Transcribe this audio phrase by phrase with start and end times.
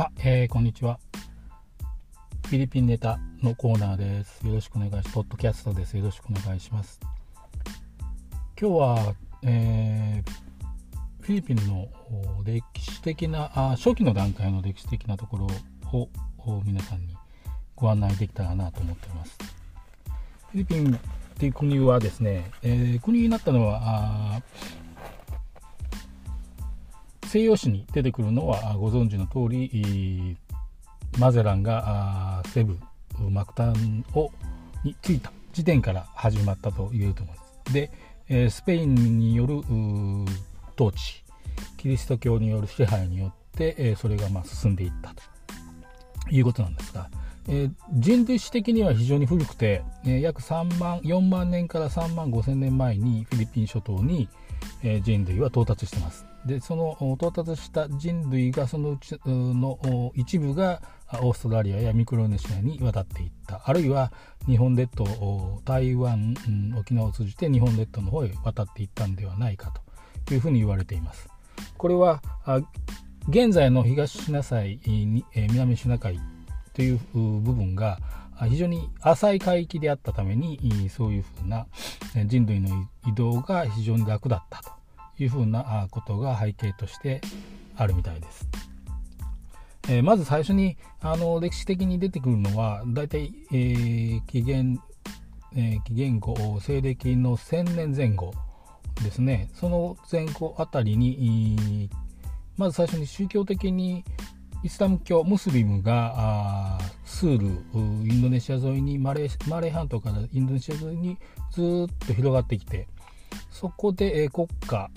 [0.00, 0.98] あえー、こんにちは。
[2.46, 4.46] フィリピンネタのコーナーです。
[4.46, 5.10] よろしくお願いします。
[5.10, 5.94] ポッドキャストです。
[5.98, 6.98] よろしくお願いします。
[8.58, 11.86] 今日は、えー、フィリピンの
[12.44, 15.46] 歴史的なあ、初期の段階の歴史的なところ
[15.92, 17.14] を皆さんに
[17.76, 19.36] ご案内できたらなと思っています。
[20.50, 20.98] フィリピンっ
[21.38, 24.40] ていう国はですね、えー、国になったのは、
[27.30, 30.36] 西洋史に出てくるのはご存知の通り
[31.16, 32.76] マゼランがセブ
[33.30, 34.32] マクタンを
[34.82, 37.72] についた時点から始まったと言えると思います。
[37.72, 39.58] でスペインによる
[40.74, 41.22] 統治
[41.76, 45.22] キリスト教による支配によってそれがま進んでいったと
[46.34, 47.08] いうことなんですが、
[47.46, 54.28] え人類史的には非常に古くて、え約3万4万年から3万5千年前にフィリピン諸島に、
[54.82, 56.29] え人類は到達してます。
[56.46, 60.80] でその到達した人類がそのうちの一部が
[61.20, 64.12] オーストラリアやミクロネシアに渡っていったあるいは
[64.46, 66.34] 日本列島台湾、
[66.78, 69.72] 沖縄を通じて日本列島の方へ渡っていったんではないか
[70.24, 71.28] というふうに言われています。
[71.76, 72.22] これは
[73.28, 74.80] 現在の東シナ海
[75.34, 76.18] 南シナ海
[76.72, 77.98] という部分が
[78.48, 81.66] 非常に浅い海域であったためにそういうふうな
[82.26, 84.79] 人類の移動が非常に楽だったと
[85.22, 87.20] いうふうなことが背景として
[87.76, 88.48] あるみたいです。
[89.88, 94.78] えー、まず最初にあの歴史的に出てくるのは大体、えー、紀元、
[95.56, 98.32] えー、紀元後西暦の1000年前後
[99.02, 101.88] ですねその前後あたりに
[102.56, 104.04] まず最初に宗教的に
[104.62, 107.46] イスラム教ムスリムがスール
[108.06, 111.16] インドネシア沿いにマレーマレー半島からインドネシア沿いに
[111.50, 112.86] ずっと広がってきて
[113.50, 114.90] そこで、え国家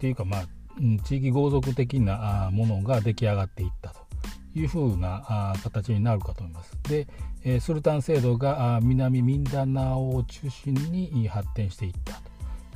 [0.00, 0.44] っていうかまあ、
[1.04, 4.00] 地域豪族的なものが出来上がっていったと
[4.54, 6.72] いうふうな形になるかと思います。
[6.88, 7.06] で、
[7.44, 12.14] えスルタン制度が南ミンダナオを中心に発展していった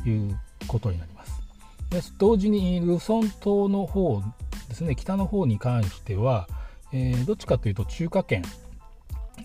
[0.02, 1.40] ということになります。
[1.88, 4.22] で同時にルソン島の方
[4.68, 6.46] ですね北の方に関しては、
[6.92, 8.42] えー、どっちかというと中華圏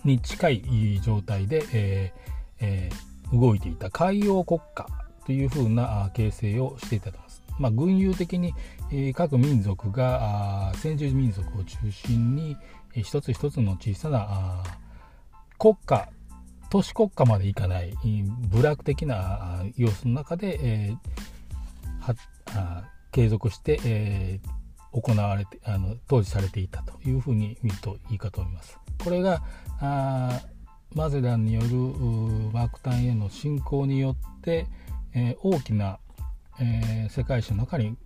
[0.04, 4.86] に近い状態で、えーえー、動いていた海洋国家
[5.24, 7.39] というふうな形成をしていたと思います。
[7.60, 8.54] まあ、軍友的に、
[8.90, 12.56] え各民族が先住民族を中心に、
[12.94, 14.62] え一つ一つの小さな
[15.58, 16.08] 国家
[16.70, 17.92] 都市国家までいかない
[18.48, 22.14] 部落的な様子の中で、えー、
[22.56, 28.78] は継続して、えー、行われてあの当時されていたというふうに見るといいかと思います。
[29.02, 29.42] これが
[29.80, 30.40] あ
[30.94, 31.68] マゼランによる
[32.52, 34.66] マークタンへの侵攻によって、
[35.12, 35.98] えー、大きな
[36.60, 37.96] えー、世界史の中に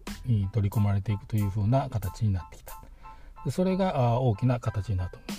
[0.53, 2.81] 取り込まれていくというふうな形になってきた。
[3.51, 5.31] それが大きな形になると思い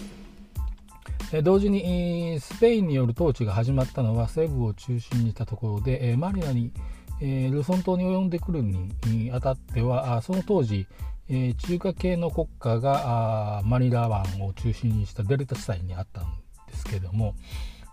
[1.24, 6.72] ます、同時にスペインによる統治が始まったのは西部を中心にしたところでマニラに
[7.20, 10.86] ルソン島に及んでくるにあたってはその当時
[11.28, 16.26] 中華系の国家がマニラ湾を中心にしたデルタ地帯にあったん
[16.68, 17.34] ですけれども、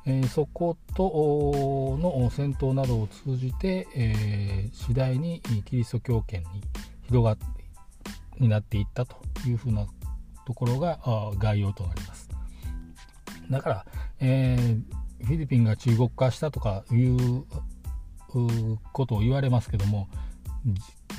[0.05, 6.63] えー、そことの戦闘などを通じて、えー、次第にキリスト教圏に
[7.03, 7.45] 広がって
[8.39, 9.87] になっていったというふうな
[10.47, 10.99] ところが
[11.39, 12.29] 概要となります。
[13.51, 13.87] だから、
[14.21, 17.45] えー、フィリピンが中国化したとかいう
[18.93, 20.09] ことを言われますけども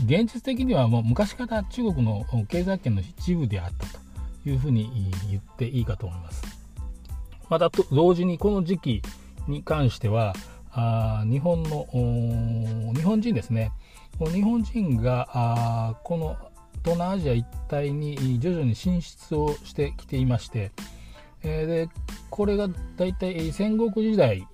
[0.06, 6.63] 現実的にはもう昔から中国の経済圏の一部であったというふうに言っていいかと思います。
[7.50, 9.02] また同時にこの時期
[9.48, 10.34] に関しては
[10.72, 11.88] あ日本の
[12.96, 13.72] 日本人ですね。
[14.20, 16.38] 日本人があこの
[16.84, 20.72] 東南アジア一帯に徐々に進出をしてきていまして、
[21.42, 21.90] えー、で
[22.30, 22.68] これが
[22.98, 24.48] 大体戦国時代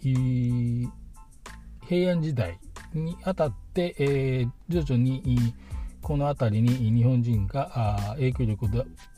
[1.88, 2.60] 平安時代
[2.94, 5.54] にあたって、えー、徐々に
[6.02, 8.66] この辺りに日本人が影響力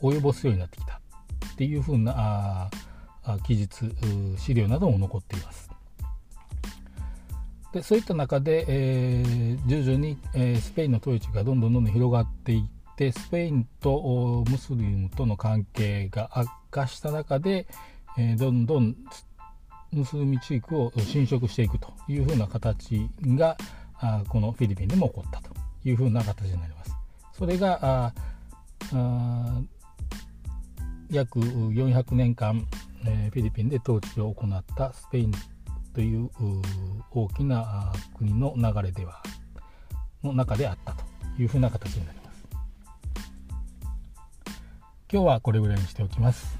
[0.00, 1.00] を及ぼすようになってきた
[1.52, 2.70] っていうふうな
[3.44, 3.94] 記述
[4.38, 5.70] 資料なども残っています。
[7.72, 17.66] でそういった中で、えー、徐々に、えー、スペインの統治がどんどんどんどん広がっていってスペインとムスリムとの関係が悪化した中で、
[18.18, 18.94] えー、どんどん
[19.90, 23.56] ムスリム地域を侵食していくというふうな形が
[23.94, 25.50] あこのフィリピンでも起こったと
[25.84, 26.94] いうふうな形になります。
[27.32, 28.12] それがあ
[28.92, 29.60] あ
[31.10, 32.66] 約400年間
[33.06, 35.32] えフィリピンで統治を行ったスペイン
[35.94, 36.30] という
[37.10, 39.22] 大きな国の流れでは
[40.22, 41.04] の中であったと
[41.38, 42.22] いうふうな形になります。
[45.12, 46.56] 今日はこれぐらいにしておきます